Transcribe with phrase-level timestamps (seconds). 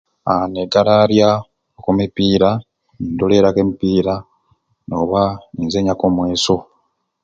[0.31, 1.29] Aaa negalaarya
[1.83, 2.49] ku mipiira
[2.99, 4.13] ni ndorooraku emipiira
[5.01, 6.57] oba ni nzenyaku omweso.